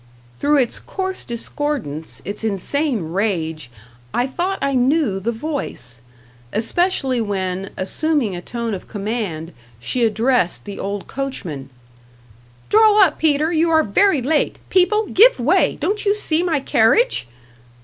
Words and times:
Through 0.39 0.57
its 0.57 0.79
coarse 0.79 1.23
discordance, 1.23 2.23
its 2.25 2.43
insane 2.43 3.13
rage, 3.13 3.69
I 4.15 4.25
thought 4.25 4.57
I 4.59 4.73
knew 4.73 5.19
the 5.19 5.31
voice. 5.31 6.01
Especially 6.51 7.21
when, 7.21 7.69
assuming 7.77 8.35
a 8.35 8.41
tone 8.41 8.73
of 8.73 8.87
command, 8.87 9.53
she 9.79 10.03
addressed 10.03 10.65
the 10.65 10.79
old 10.79 11.05
coachman: 11.05 11.69
"Draw 12.69 12.99
up, 13.05 13.19
Peter; 13.19 13.53
you 13.53 13.69
are 13.69 13.83
very 13.83 14.23
late. 14.23 14.57
People, 14.71 15.05
give 15.05 15.39
way! 15.39 15.77
Don't 15.79 16.03
you 16.03 16.15
see 16.15 16.41
my 16.41 16.59
carriage?" 16.59 17.27